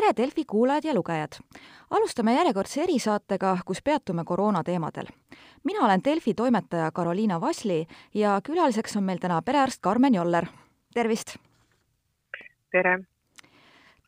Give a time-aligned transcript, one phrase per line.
[0.00, 1.32] tere, Delfi kuulajad ja lugejad!
[1.90, 5.06] alustame järjekordse erisaatega, kus peatume koroona teemadel.
[5.64, 10.46] mina olen Delfi toimetaja Karoliina Vasli ja külaliseks on meil täna perearst Karmen Joller.
[10.94, 11.36] tervist!
[12.72, 13.09] tere!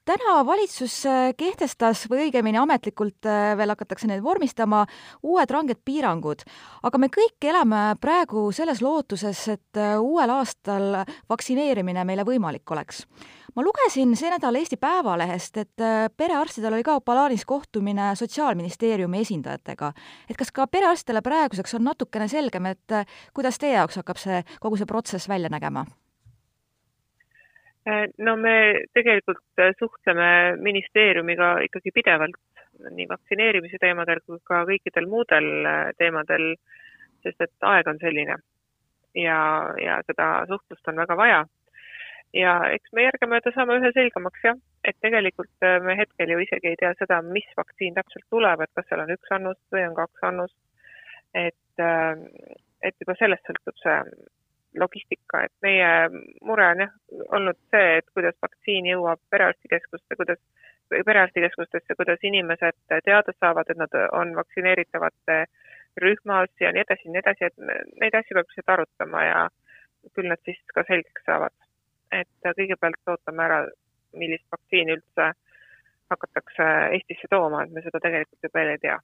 [0.04, 4.84] Täna valitsus äh, kehtestas või õigemini ametlikult äh, veel hakatakse neid vormistama,
[5.22, 6.42] uued ranged piirangud.
[6.82, 13.06] aga me kõik elame praegu selles lootuses, et äh, uuel aastal vaktsineerimine meile võimalik oleks.
[13.54, 19.92] ma lugesin see nädal Eesti Päevalehest, et perearstidel oli ka plaanis kohtumine Sotsiaalministeeriumi esindajatega.
[20.28, 23.02] et kas ka perearstidele praeguseks on natukene selgem, et
[23.34, 25.86] kuidas teie jaoks hakkab see, kogu see protsess välja nägema?
[27.84, 32.36] Äh, no me tegelikult äh, suhtleme ministeeriumiga ikkagi pidevalt
[32.94, 36.44] nii vaktsineerimise teemadel kui ka kõikidel muudel äh, teemadel,
[37.26, 38.36] sest et aeg on selline
[39.18, 39.38] ja,
[39.82, 41.40] ja seda suhtlust on väga vaja.
[42.38, 46.78] ja eks me järgemööda saame ühe selgemaks jah, et tegelikult me hetkel ju isegi ei
[46.78, 50.28] tea seda, mis vaktsiin täpselt tuleb, et kas seal on üks annus või on kaks
[50.30, 50.58] annust.
[51.34, 51.84] et,
[52.86, 53.98] et juba sellest sõltub see
[54.80, 55.88] logistika, et meie
[56.42, 56.92] mure on jah
[57.36, 60.40] olnud see, et kuidas vaktsiin jõuab perearstikeskuste, kuidas,
[60.92, 65.38] perearstikeskustesse, kuidas inimesed teada saavad, et nad on vaktsineeritavate
[66.00, 69.40] rühmas ja nii edasi ja nii edasi, et neid asju peab lihtsalt arutama ja
[70.16, 71.54] küll nad siis ka selgeks saavad.
[72.12, 73.58] et kõigepealt ootame ära,
[74.20, 75.30] millist vaktsiini üldse
[76.12, 78.98] hakatakse Eestisse tooma, et me seda tegelikult ju veel ei tea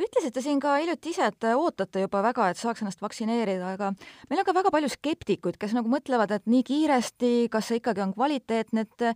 [0.00, 3.92] ütlesite siin ka hiljuti ise, et ootate juba väga, et saaks ennast vaktsineerida, aga
[4.30, 8.02] meil on ka väga palju skeptikuid, kes nagu mõtlevad, et nii kiiresti, kas see ikkagi
[8.04, 9.06] on kvaliteetne, et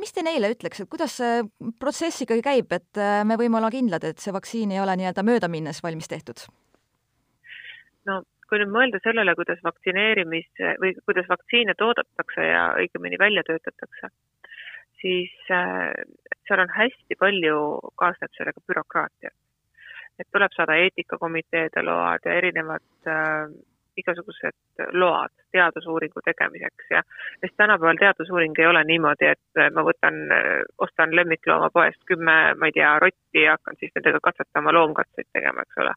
[0.00, 1.42] mis te neile ütleks, et kuidas see
[1.80, 5.82] protsess ikkagi käib, et me võime olla kindlad, et see vaktsiin ei ole nii-öelda möödaminnes
[5.84, 6.46] valmis tehtud?
[8.06, 14.12] no kui nüüd mõelda sellele, kuidas vaktsineerimis- või kuidas vaktsiine toodetakse ja õigemini välja töötatakse,
[15.02, 15.90] siis äh,
[16.46, 17.56] seal on hästi palju,
[17.98, 19.34] kaasneb sellega bürokraatiat
[20.18, 23.50] et tuleb saada eetikakomiteede load ja erinevad äh,
[23.96, 27.02] igasugused load teadusuuringu tegemiseks ja
[27.40, 30.18] sest tänapäeval teadusuuring ei ole niimoodi, et ma võtan,
[30.86, 35.82] ostan lemmikloomapoest kümme, ma ei tea, rotti ja hakkan siis nendega katsetama, loomkatseid tegema, eks
[35.84, 35.94] ole.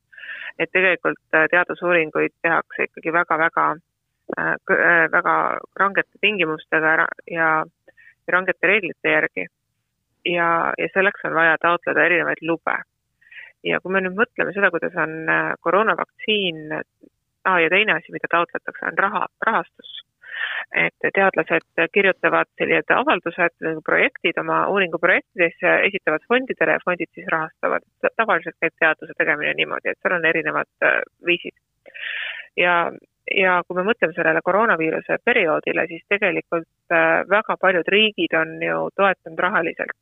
[0.59, 5.35] et tegelikult äh, teadusuuringuid tehakse ikkagi väga-väga äh, äh, väga
[5.79, 7.49] rangete tingimustega ja, ja
[8.37, 9.47] rangete reeglite järgi.
[10.25, 10.47] ja,
[10.77, 12.79] ja selleks on vaja taotleda erinevaid lube
[13.63, 18.29] ja kui me nüüd mõtleme seda, kuidas on äh, koroonavaktsiin ah,, ja teine asi, mida
[18.31, 19.95] taotletakse, on raha, rahastus.
[20.75, 27.83] et teadlased kirjutavad sellised avaldused, nagu projektid oma uuringuprojektidesse, esitavad fondidele ja fondid siis rahastavad.
[28.15, 31.55] tavaliselt käib teaduse tegemine niimoodi, et seal on erinevad äh, viisid.
[32.57, 32.75] ja,
[33.35, 38.85] ja kui me mõtleme sellele koroonaviiruse perioodile, siis tegelikult äh, väga paljud riigid on ju
[38.95, 39.97] toetanud rahaliselt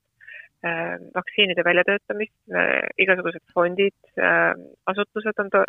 [1.16, 4.54] vaktsiinide väljatöötamist, äh, igasugused fondid, äh,
[4.86, 5.64] asutused on to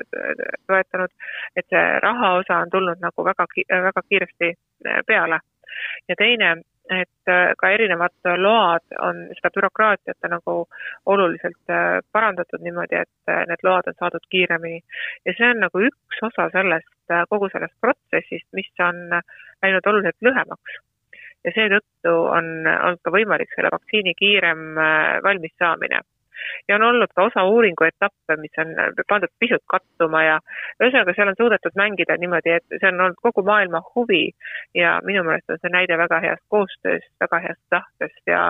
[0.67, 1.13] toetanud,
[1.57, 4.55] et see raha osa on tulnud nagu väga, väga kiiresti
[5.07, 5.41] peale.
[6.09, 10.55] ja teine, et ka erinevad load on, seda bürokraatiat on nagu
[11.07, 11.73] oluliselt
[12.13, 14.81] parandatud niimoodi, et need load on saadud kiiremini.
[15.27, 16.95] ja see on nagu üks osa sellest,
[17.29, 19.05] kogu sellest protsessist, mis on
[19.63, 20.81] läinud oluliselt lühemaks
[21.49, 26.05] ja seetõttu on olnud ka võimalik selle vaktsiini kiirem äh, valmissaamine
[26.69, 28.75] ja on olnud ka osa uuringu etappe, mis on
[29.09, 30.37] pandud pisut kattuma ja
[30.83, 34.25] ühesõnaga, seal on suudetud mängida niimoodi, et see on olnud kogu maailma huvi
[34.75, 38.43] ja minu meelest on see näide väga heast koostööst, väga heast tahtest ja,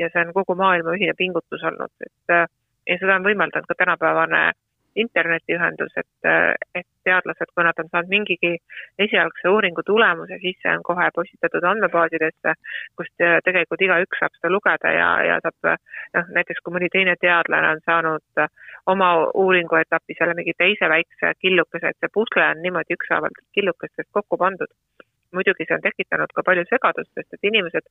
[0.00, 2.46] ja see on kogu maailma ühine pingutus olnud, et äh,
[2.86, 4.42] ja seda on võimaldanud ka tänapäevane
[5.02, 6.28] internetiühendus, et,
[6.74, 8.52] et teadlased, kui nad on saanud mingigi
[9.06, 12.54] esialgse uuringu tulemuse, siis see on kohe postitatud andmebaasidesse,
[12.98, 17.74] kust tegelikult igaüks saab seda lugeda ja, ja saab noh, näiteks kui mõni teine teadlane
[17.76, 18.46] on saanud
[18.92, 19.10] oma
[19.44, 24.38] uuringu etapis jälle mingi teise väikse killukese, et see pusle on niimoodi ükshaaval killukestest kokku
[24.40, 24.72] pandud
[25.34, 27.88] muidugi see on tekitanud ka palju segadust, sest et inimesed,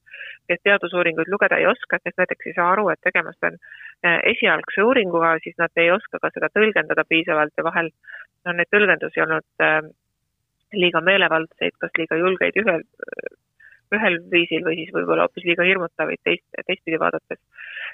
[0.49, 4.83] kes teadusuuringuid lugeda ei oska, kes näiteks ei saa aru, et tegemist on äh, esialgse
[4.83, 7.91] uuringuga, siis nad ei oska ka seda tõlgendada piisavalt ja vahel
[8.45, 9.81] on neid tõlgendusi olnud äh,
[10.75, 12.85] liiga meelevaldseid, kas liiga julgeid ühel,
[13.95, 17.41] ühel viisil või siis võib-olla hoopis liiga hirmutavaid teist, teistpidi vaadates.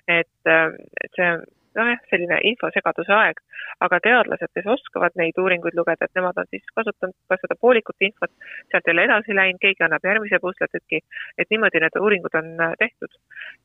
[0.08, 0.70] et, äh,
[1.16, 1.34] see
[1.78, 3.40] nojah, selline infosegaduse aeg,
[3.86, 8.08] aga teadlased, kes oskavad neid uuringuid lugeda, et nemad on siis kasutanud ka seda poolikut
[8.08, 8.34] infot,
[8.72, 11.02] sealt jälle edasi läinud, keegi annab järgmise pusletüki,
[11.38, 13.16] et niimoodi need uuringud on äh, tehtud.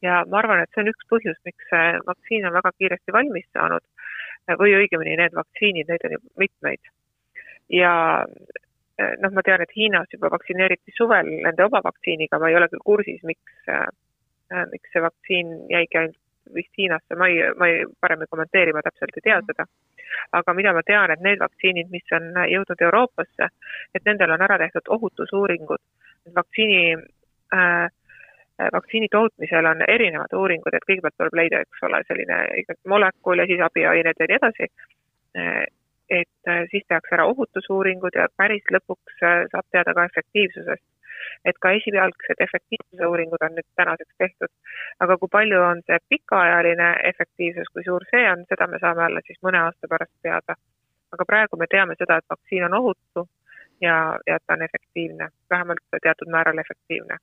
[0.03, 3.49] ja ma arvan, et see on üks põhjus, miks see vaktsiin on väga kiiresti valmis
[3.53, 3.85] saanud
[4.61, 6.93] või õigemini need vaktsiinid, neid on ju mitmeid.
[7.75, 7.93] ja
[8.23, 12.71] äh, noh, ma tean, et Hiinas juba vaktsineeriti suvel nende oma vaktsiiniga, ma ei ole
[12.73, 13.89] küll kursis, miks äh,
[14.71, 16.19] miks see vaktsiin jäigi ainult
[16.55, 19.67] vist Hiinasse, ma ei, ma ei, parem ei kommenteeri, ma täpselt ei tea seda.
[20.33, 23.49] aga mida ma tean, et need vaktsiinid, mis on jõudnud Euroopasse,
[23.95, 25.83] et nendel on ära tehtud ohutusuuringud.
[26.35, 26.83] vaktsiini
[27.55, 27.89] äh,,
[28.73, 32.39] vaktsiini tootmisel on erinevad uuringud, et kõigepealt tuleb leida, eks ole, selline
[32.89, 34.71] molekul ja siis abiained ja nii edasi.
[36.11, 40.85] et siis tehakse ära ohutusuuringud ja päris lõpuks saab teada ka efektiivsusest
[41.51, 44.53] et ka esialgsed efektiivsuse uuringud on nüüd tänaseks tehtud.
[45.01, 49.27] aga kui palju on see pikaajaline efektiivsus, kui suur see on, seda me saame alles
[49.31, 50.59] siis mõne aasta pärast teada.
[51.13, 53.29] aga praegu me teame seda, et vaktsiin on ohutu
[53.81, 53.97] ja,
[54.27, 57.19] ja ta on efektiivne, vähemalt teatud määral efektiivne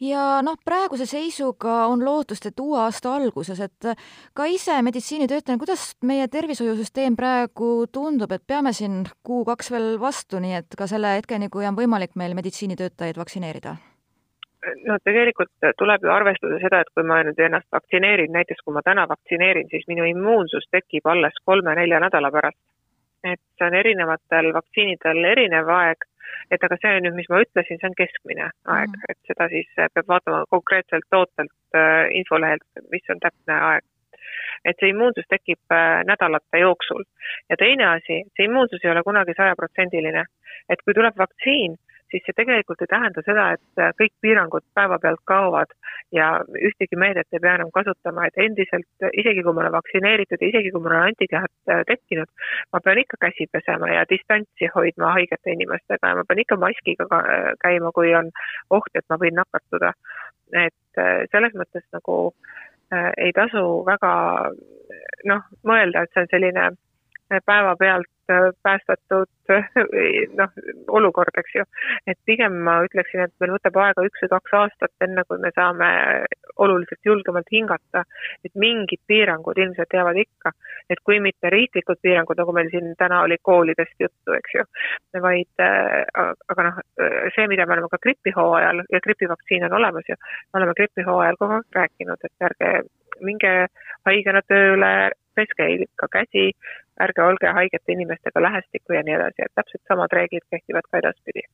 [0.00, 3.90] ja noh, praeguse seisuga on lootust, et uue aasta alguses, et
[4.36, 10.60] ka ise meditsiinitöötajana, kuidas meie tervishoiusüsteem praegu tundub, et peame siin kuu-kaks veel vastu, nii
[10.60, 13.76] et ka selle hetkeni, kui on võimalik meil meditsiinitöötajaid vaktsineerida?
[14.86, 18.82] no tegelikult tuleb ju arvestada seda, et kui ma nüüd ennast vaktsineerin, näiteks kui ma
[18.82, 22.58] täna vaktsineerin, siis minu immuunsus tekib alles kolme-nelja nädala pärast.
[23.26, 26.04] et see on erinevatel vaktsiinidel erinev aeg
[26.50, 29.68] et aga see nüüd, mis ma ütlesin, see on keskmine aeg mm., et seda siis
[29.78, 33.84] äh, peab vaatama konkreetselt tootelt äh, infolehelt, mis on täpne aeg.
[34.66, 37.04] et see immuunsus tekib äh, nädalate jooksul
[37.50, 40.24] ja teine asi, see immuunsus ei ole kunagi sajaprotsendiline,
[40.70, 41.76] et kui tuleb vaktsiin,
[42.10, 45.72] siis see tegelikult ei tähenda seda, et äh, kõik piirangud päevapealt kaovad
[46.14, 46.28] ja
[46.68, 48.88] ühtegi meedet ei pea enam kasutama, et endiselt,
[49.22, 52.30] isegi kui ma olen vaktsineeritud ja isegi kui mul on antikehad äh, tekkinud,
[52.72, 57.08] ma pean ikka käsi pesema ja distantsi hoidma haigete inimestega ja ma pean ikka maskiga
[57.20, 58.30] äh, käima, kui on
[58.70, 59.92] oht, et ma võin nakatuda.
[60.54, 60.98] et
[61.32, 62.16] selles mõttes nagu
[62.94, 64.12] äh, ei tasu väga
[65.26, 66.68] noh, mõelda, et see on selline
[67.44, 68.15] päevapealt Äh,
[68.62, 69.28] päästetud
[70.40, 70.54] noh,
[70.98, 71.64] olukord, eks ju.
[72.06, 75.52] et pigem ma ütleksin, et meil võtab aega üks või kaks aastat, enne kui me
[75.54, 75.90] saame
[76.56, 78.04] oluliselt julgemalt hingata.
[78.44, 80.52] et mingid piirangud ilmselt jäävad ikka,
[80.90, 84.66] et kui mitte riiklikud piirangud, nagu meil siin täna oli koolidest juttu, eks ju,
[85.22, 86.82] vaid äh, aga noh,
[87.34, 90.18] see, mida me oleme ka gripihooajal ja gripivaktsiin on olemas ju,
[90.52, 92.72] me oleme gripihooajal kogu aeg rääkinud, et ärge
[93.24, 93.52] minge
[94.06, 94.92] haigena tööle,
[95.36, 96.50] peske ikka käsi,
[97.06, 101.46] ärge olge haigete inimestega lähestikku ja nii edasi, et täpselt samad reeglid kehtivad ka edaspidi.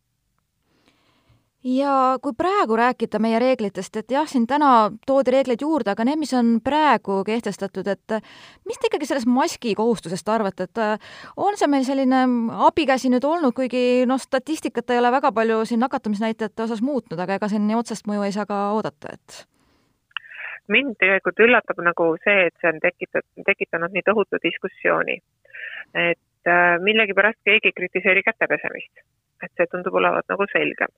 [1.62, 6.18] Ja kui praegu rääkida meie reeglitest, et jah, siin täna toodi reegleid juurde, aga need,
[6.18, 8.16] mis on praegu kehtestatud, et
[8.66, 10.82] mis te ikkagi sellest maski kohustusest arvate, et
[11.38, 12.24] on see meil selline
[12.66, 17.38] abikäsi nüüd olnud, kuigi noh, statistikat ei ole väga palju siin nakatumisnäitajate osas muutnud, aga
[17.38, 19.44] ega siin otsest mõju ei saa ka oodata, et
[20.68, 25.18] mind tegelikult üllatab nagu see, et see on tekitatud, tekitanud nii tohutu diskussiooni.
[25.94, 29.02] et äh, millegipärast keegi ei kritiseeri käte pesemist,
[29.42, 30.92] et see tundub olevat nagu selgem.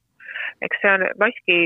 [0.63, 1.59] eks see on maski,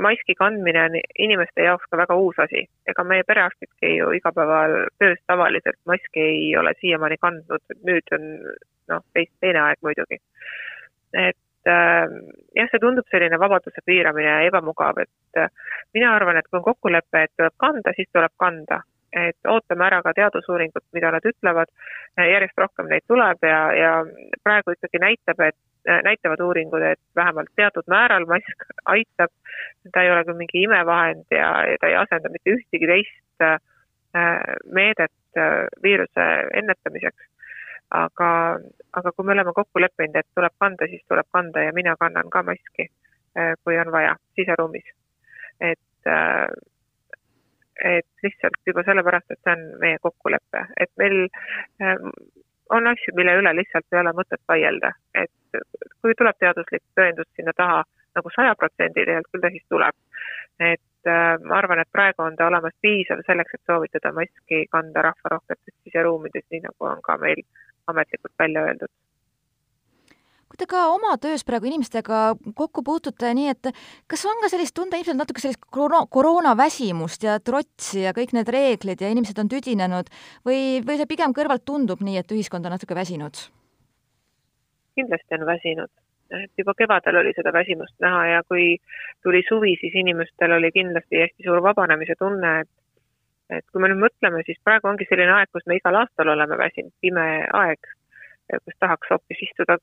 [0.00, 5.18] maski kandmine on inimeste jaoks ka väga uus asi, ega meie perearstidki ju igapäeval töös
[5.26, 8.30] tavaliselt maski ei ole siiamaani kandnud, nüüd on
[8.92, 10.20] noh, teist teine aeg muidugi.
[11.12, 15.48] et jah, see tundub selline vabaduse piiramine ja ebamugav, et äh,
[15.94, 18.82] mina arvan, et kui on kokkulepe, et tuleb kanda, siis tuleb kanda.
[19.16, 21.70] et ootame ära ka teadusuuringud, mida nad ütlevad,
[22.20, 23.92] järjest rohkem neid tuleb ja, ja
[24.44, 25.56] praegu ikkagi näitab, et
[25.88, 29.32] äh, näitavad uuringud, et vähemalt teatud määral mask aitab,
[29.94, 33.56] ta ei ole küll mingi imevahend ja, ja ta ei asenda mitte ühtegi teist äh,
[34.66, 36.28] meedet äh, viiruse
[36.60, 37.30] ennetamiseks
[37.90, 38.58] aga,
[38.92, 42.30] aga kui me oleme kokku leppinud, et tuleb kanda, siis tuleb kanda ja mina kannan
[42.30, 42.88] ka maski,
[43.38, 44.94] äh, kui on vaja, siseruumis.
[45.60, 46.48] et, äh,
[47.84, 51.28] et lihtsalt juba sellepärast, et see on meie kokkulepe, et meil
[51.80, 51.96] äh,
[52.70, 55.60] on asju, mille üle lihtsalt ei ole mõtet vaielda, et
[56.02, 57.84] kui tuleb teaduslik tõendus sinna taha
[58.16, 59.96] nagu sajaprotsendiliselt, küll ta siis tuleb.
[60.60, 61.08] et
[61.46, 66.44] ma arvan, et praegu on ta olemas piisav selleks, et soovitada maski kanda rahvarohketes siseruumides,
[66.50, 67.44] nii nagu on ka meil
[67.92, 68.92] ametlikult välja öeldud
[70.46, 72.20] kui te ka oma töös praegu inimestega
[72.56, 73.68] kokku puutute, nii et
[74.08, 78.48] kas on ka sellist tunda ilmselt natuke sellist koroona, koroonaväsimust ja trotsi ja kõik need
[78.54, 80.08] reeglid ja inimesed on tüdinenud
[80.46, 83.46] või, või see pigem kõrvalt tundub nii, et ühiskond on natuke väsinud?
[84.96, 85.90] kindlasti on väsinud,
[86.32, 88.78] et juba kevadel oli seda väsimust näha ja kui
[89.26, 92.70] tuli suvi, siis inimestel oli kindlasti hästi suur vabanemise tunne, et
[93.50, 96.58] et kui me nüüd mõtleme, siis praegu ongi selline aeg, kus me igal aastal oleme
[96.58, 97.92] väsinud, pime aeg,
[98.64, 99.78] kus tahaks hoopis istuda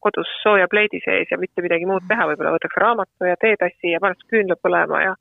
[0.00, 4.00] kodus sooja pleidi sees ja mitte midagi muud teha, võib-olla võtaks raamatu ja teetassi ja
[4.02, 5.14] paneks küünla põlema ja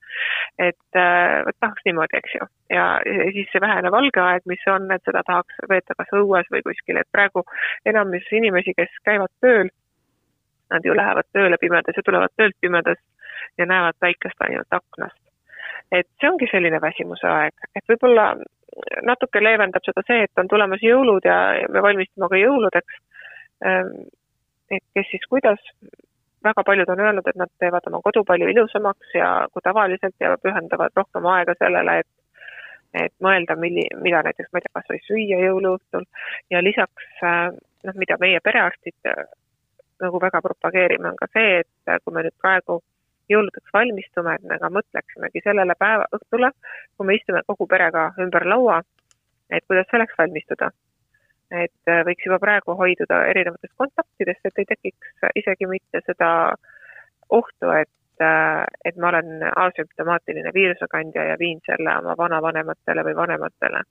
[0.68, 2.48] et äh, vot tahaks niimoodi, eks ju.
[2.74, 2.86] ja,
[3.34, 7.02] siis see vähene valge aeg, mis on, et seda tahaks veeta kas õues või kuskil,
[7.02, 7.46] et praegu
[7.90, 9.72] enamus inimesi, kes käivad tööl,
[10.74, 13.02] nad ju lähevad tööle pimedas ja tulevad töölt pimedas
[13.58, 15.22] ja näevad päikest ainult aknast.
[15.92, 18.34] Et see ongi selline väsimuse aeg, et võib-olla
[19.08, 21.38] natuke leevendab seda see, et on tulemas jõulud ja,
[21.74, 23.00] me valmistume ka jõuludeks.
[23.66, 23.94] Ehm,
[24.72, 25.62] et kes siis kuidas,
[26.44, 30.36] väga paljud on öelnud, et nad teevad oma kodu palju ilusamaks ja kui tavaliselt ja
[30.44, 32.14] pühendavad rohkem aega sellele, et
[32.96, 36.06] et mõelda, milli-, mida näiteks, ma ei tea, kas või süüa jõuluõhtul
[36.50, 39.12] ja lisaks noh, mida meie perearstid
[40.02, 42.80] nagu väga propageerime, on ka see, et kui me nüüd praegu
[43.32, 46.52] jõuludeks valmistume, et me ka mõtleksimegi sellele päeva õhtule,
[46.98, 48.82] kui me istume kogu perega ümber laua,
[49.50, 50.72] et kuidas selleks valmistuda.
[51.52, 56.30] et äh, võiks juba praegu hoiduda erinevatest kontaktidest, et ei tekiks isegi mitte seda
[57.30, 63.82] ohtu, et, äh, et ma olen asümptomaatiline viirusekandja ja viin selle oma vanavanematele või vanematele.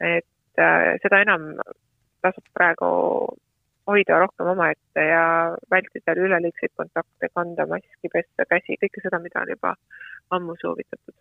[0.00, 1.56] et äh, seda enam
[2.22, 2.88] tasub praegu
[3.90, 5.24] hoida rohkem omaette ja
[5.70, 9.74] vältida üleliigseid kontakte, kanda maski, pesta käsi, kõike seda, mida on juba
[10.34, 11.16] ammu soovitatud.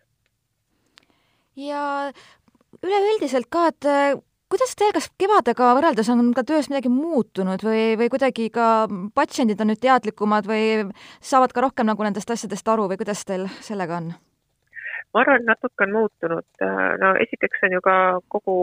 [1.56, 2.12] ja
[2.84, 4.16] üleüldiselt ka, et äh,
[4.54, 9.62] kuidas teil, kas kevadega võrreldes on ka töös midagi muutunud või, või kuidagi ka patsiendid
[9.62, 14.00] on nüüd teadlikumad või saavad ka rohkem nagu nendest asjadest aru või kuidas teil sellega
[14.02, 14.14] on?
[15.14, 17.96] ma arvan, et natuke on muutunud, äh, no esiteks on ju ka
[18.34, 18.58] kogu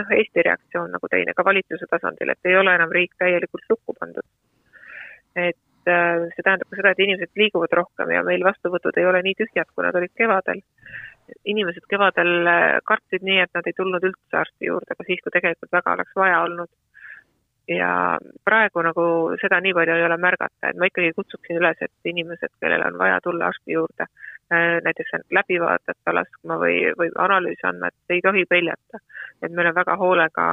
[0.00, 3.94] noh, Eesti reaktsioon nagu teine ka valitsuse tasandil, et ei ole enam riik täielikult lukku
[3.98, 4.26] pandud.
[5.34, 9.22] et äh, see tähendab ka seda, et inimesed liiguvad rohkem ja meil vastuvõtud ei ole
[9.26, 10.62] nii tühjad, kui nad olid kevadel.
[11.44, 15.34] inimesed kevadel äh, kartsid nii, et nad ei tulnud üldse arsti juurde, ka siis, kui
[15.34, 16.70] tegelikult väga oleks vaja olnud
[17.68, 19.04] ja praegu nagu
[19.40, 22.98] seda nii palju ei ole märgata, et ma ikkagi kutsuksin üles, et inimesed, kellel on
[23.00, 24.06] vaja tulla arsti juurde,
[24.50, 29.00] näiteks läbi vaadata laskma või, või analüüsi andma, et ei tohi peljata.
[29.42, 30.48] et meil on väga hoolega,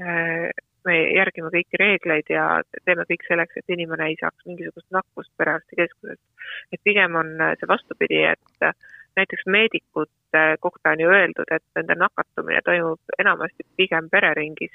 [0.00, 0.50] äh,
[0.86, 6.22] me järgime kõiki reegleid ja teeme kõik selleks, et inimene ei saaks mingisugust nakkust perearstikeskusest.
[6.72, 8.76] et pigem on see vastupidi, et
[9.16, 14.74] näiteks meedikute kohta on ju öeldud, et nende nakatumine toimub enamasti pigem pereringis,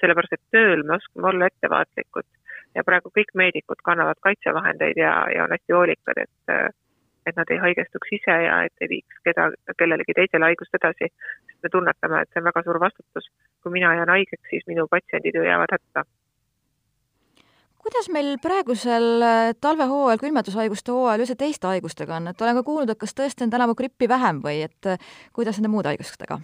[0.00, 2.26] sellepärast et tööl me oskame olla ettevaatlikud
[2.74, 6.54] ja praegu kõik meedikud kannavad kaitsevahendeid ja, ja on hästi hoolikad, et
[7.26, 11.62] et nad ei haigestuks ise ja et ei viiks keda, kellelegi teisele haigust edasi, sest
[11.62, 13.30] me tunnetame, et see on väga suur vastutus.
[13.62, 16.04] kui mina jään haigeks, siis minu patsiendid ju jäävad hätta
[17.84, 22.92] kuidas meil praegusel äh, talvehooajal, külmetushaiguste hooajal üldse teiste haigustega on, et olen ka kuulnud,
[22.92, 26.40] et kas tõesti on tänavu grippi vähem või et äh, kuidas nende muude haigustega?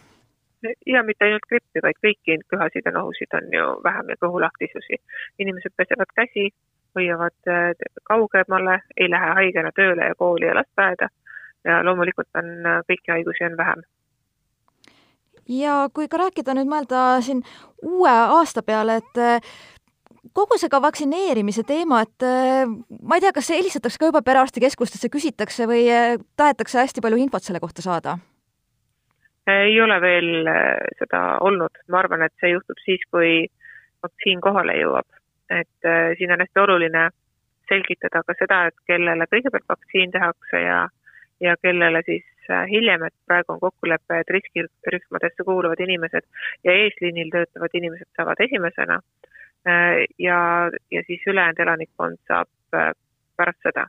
[0.86, 5.00] ja mitte ainult grippi, vaid kõiki köhasid ja nohusid on ju vähem ja kõhulahtisusi.
[5.38, 6.50] inimesed pesevad käsi,
[6.96, 7.70] hoiavad äh,
[8.04, 11.08] kaugemale, ei lähe haigena tööle ja kooli ja lasteaeda
[11.64, 12.52] ja loomulikult on
[12.88, 13.82] kõiki haigusi on vähem
[15.48, 17.42] ja kui ka rääkida nüüd mõelda siin
[17.82, 19.20] uue aasta peale, et
[20.36, 25.10] kogu see ka vaktsineerimise teema, et äh, ma ei tea, kas helistatakse ka juba perearstikeskustesse,
[25.12, 28.18] küsitakse või äh, tahetakse hästi palju infot selle kohta saada?
[29.50, 33.48] ei ole veel äh, seda olnud, ma arvan, et see juhtub siis, kui
[34.04, 35.08] vaktsiin kohale jõuab.
[35.50, 37.08] Et siin on hästi oluline
[37.68, 40.80] selgitada ka seda, et kellele kõigepealt vaktsiin tehakse ja,
[41.40, 42.26] ja kellele siis
[42.70, 46.26] hiljem, et praegu on kokkulepe, et riskirühmadesse kuuluvad inimesed
[46.64, 48.98] ja eesliinil töötavad inimesed saavad esimesena
[49.68, 52.92] Äh, ja, ja siis ülejäänud elanikkond saab äh,
[53.36, 53.86] pärast seda.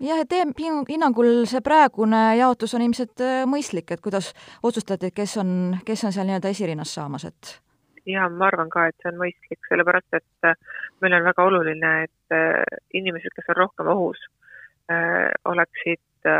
[0.00, 0.46] jah, et teie
[0.88, 4.30] hinnangul see praegune jaotus on ilmselt äh, mõistlik, et kuidas
[4.62, 7.52] otsustati, et kes on, kes on seal nii-öelda esirinnas saamas, et?
[8.06, 10.50] Ja ma arvan ka, et see on mõistlik, sellepärast et
[11.02, 12.36] meil on väga oluline, et
[12.96, 14.22] inimesed, kes on rohkem ohus,
[15.48, 16.30] oleksid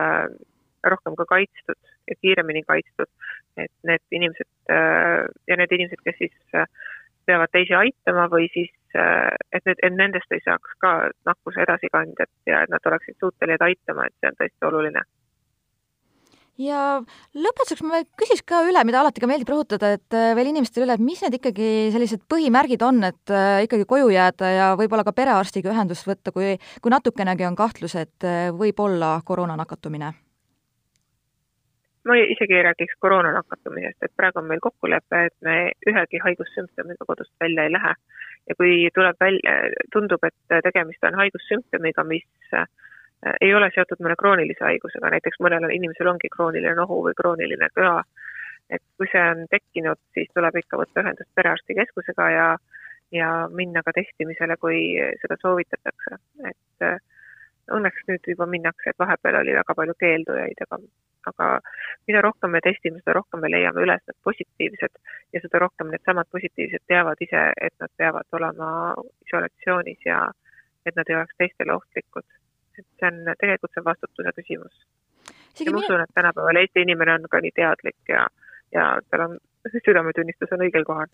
[0.90, 3.11] rohkem ka kaitstud ja kiiremini kaitstud,
[3.57, 6.67] et need inimesed ja need inimesed, kes siis
[7.31, 10.93] peavad teisi aitama või siis, äh, et need, et nendest ei saaks ka
[11.29, 15.05] nakkuse edasikandjat ja et nad oleksid suutelised aitama, et see on tõesti oluline
[16.61, 16.85] ja
[17.37, 20.97] lõpetuseks ma küsiks ka üle, mida alati ka meeldib rõhutada, et äh, veel inimestele üle,
[20.99, 25.17] et mis need ikkagi sellised põhimärgid on, et äh, ikkagi koju jääda ja võib-olla ka
[25.17, 30.12] perearstiga ühendust võtta, kui, kui natukenegi on kahtlus, et võib olla koroona nakatumine
[32.09, 35.57] ma isegi ei räägiks koroona nakatumisest, et praegu on meil kokkulepe, et me
[35.90, 37.95] ühegi haigussümptomiga kodust välja ei lähe.
[38.49, 39.52] ja kui tuleb välja,
[39.93, 42.64] tundub, et tegemist on haigussümptomiga, mis äh,
[43.41, 48.03] ei ole seotud mõne kroonilise haigusega, näiteks mõnel inimesel ongi krooniline nohu või krooniline köha,
[48.71, 52.50] et kui see on tekkinud, siis tuleb ikka võtta ühendust perearstikeskusega ja
[53.12, 54.81] ja minna ka testimisele, kui
[55.23, 57.00] seda soovitatakse, et äh,
[57.75, 60.79] õnneks nüüd juba minnakse, et vahepeal oli väga palju keeldujaid, aga,
[61.31, 61.49] aga
[62.09, 65.00] mida rohkem me testime, seda rohkem me leiame üles need positiivsed
[65.35, 68.71] ja seda rohkem needsamad positiivsed teavad ise, et nad peavad olema
[69.27, 70.23] isolatsioonis ja
[70.87, 72.27] et nad ei oleks teistele ohtlikud.
[72.80, 74.75] Et see on, tegelikult see vastutuse küsimus.
[75.60, 78.26] ja ma usun, et tänapäeval Eesti inimene on ka nii teadlik ja,
[78.75, 79.38] ja tal on
[79.76, 81.10] südametunnistus on õigel kohal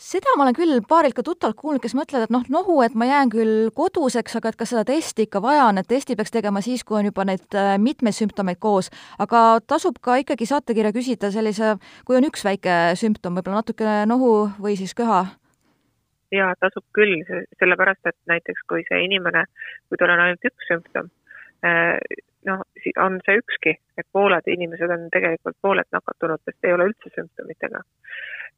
[0.00, 3.06] seda ma olen küll paarilt ka tuttavalt kuulnud, kes mõtlevad, et noh, nohu, et ma
[3.08, 6.62] jään küll koduseks, aga et kas seda testi ikka vaja on, et testi peaks tegema
[6.64, 8.90] siis, kui on juba neid äh, mitmeid sümptomeid koos.
[9.18, 14.34] aga tasub ka ikkagi saatekirja küsida sellise, kui on üks väike sümptom, võib-olla natukene nohu
[14.58, 15.24] või siis köha
[16.34, 17.22] jaa, tasub küll,
[17.60, 19.46] sellepärast et näiteks kui see inimene,
[19.88, 21.10] kui tal on ainult üks sümptom,
[21.66, 21.98] äh,
[22.48, 22.64] noh,
[23.00, 27.84] on see ükski, et pooled inimesed on tegelikult, pooled nakatunutest ei ole üldse sümptomitega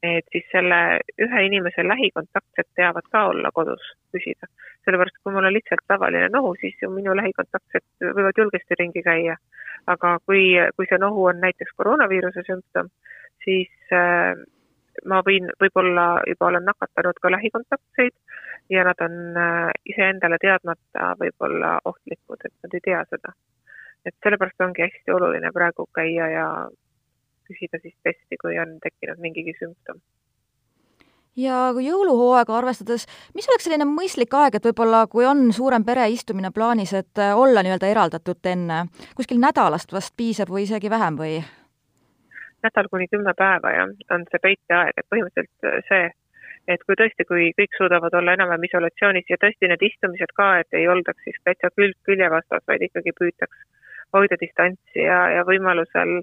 [0.03, 0.79] et siis selle
[1.23, 4.49] ühe inimese lähikontaktsed teavad ka olla kodus püsida.
[4.85, 9.37] sellepärast, kui mul on lihtsalt tavaline nohu, siis ju minu lähikontaktsed võivad julgesti ringi käia.
[9.87, 10.43] aga kui,
[10.77, 12.89] kui see nohu on näiteks koroonaviiruse sümptom,
[13.45, 14.35] siis äh,
[15.05, 18.15] ma võin, võib-olla juba olen nakatanud ka lähikontaktseid
[18.71, 23.35] ja nad on äh, iseendale teadmata võib-olla ohtlikud, et nad ei tea seda.
[24.07, 26.47] et sellepärast ongi hästi oluline praegu käia ja
[27.47, 30.01] küsida siis testi, kui on tekkinud mingigi sümptom
[31.37, 36.51] ja kui jõuluhooaega arvestades, mis oleks selline mõistlik aeg, et võib-olla kui on suurem pereistumine
[36.51, 38.87] plaanis, et äh, olla nii-öelda eraldatud enne,
[39.19, 41.39] kuskil nädalast vast piisab või isegi vähem või?
[42.67, 46.11] Nädal kuni kümme päeva jah, on see peiteaeg, et põhimõtteliselt äh, see,
[46.75, 50.79] et kui tõesti, kui kõik suudavad olla enam-vähem isolatsioonis ja tõesti need istumised ka, et
[50.81, 53.65] ei oldaks siis täitsa külg külje vastas, vaid ikkagi püütaks
[54.15, 56.21] hoida distantsi ja, ja võimalusel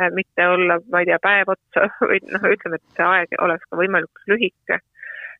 [0.00, 3.66] Äh, mitte olla, ma ei tea, päev otsa või noh, ütleme, et see aeg oleks
[3.66, 4.78] ka võimalikult lühike.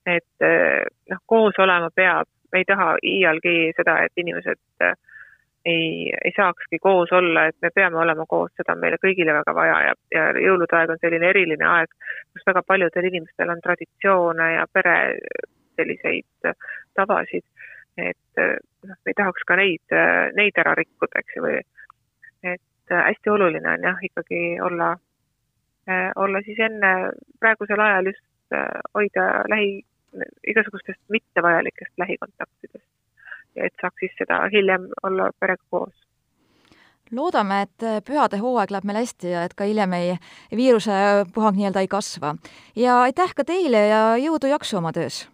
[0.08, 4.96] et äh, noh, koos olema peab, me ei taha iialgi seda, et inimesed äh,
[5.64, 9.54] ei, ei saakski koos olla, et me peame olema koos, seda on meile kõigile väga
[9.54, 11.94] vaja ja, ja jõulude aeg on selline eriline aeg,
[12.32, 14.96] kus väga paljudel inimestel on traditsioone ja pere
[15.78, 16.52] selliseid
[16.98, 17.44] tavasid,
[17.98, 19.98] et noh, me ei tahaks ka neid,
[20.38, 21.60] neid ära rikkuda, eks ju, või
[22.42, 24.92] et hästi oluline on jah, ikkagi olla,
[25.90, 26.92] äh, olla siis enne,
[27.40, 29.82] praegusel ajal just äh, hoida lähi,
[30.46, 32.86] igasugustest mittevajalikest lähikontaktidest
[33.56, 35.94] et saaks siis seda hiljem olla perega koos
[37.12, 40.16] loodame, et pühade hooaeg läheb meil hästi ja et ka hiljem ei,
[40.56, 42.34] viirusepuhang nii-öelda ei kasva.
[42.76, 45.28] ja aitäh ka teile ja jõudu jaksu oma töös!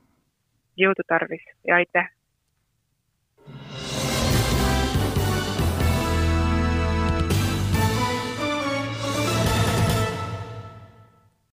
[0.79, 2.11] jõudu tarvis ja aitäh!